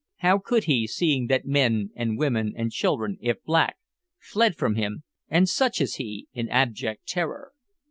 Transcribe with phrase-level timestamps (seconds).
[0.17, 3.77] How could he, seeing that men and women and children if black
[4.17, 7.51] fled from him, and such as he, in abject terror?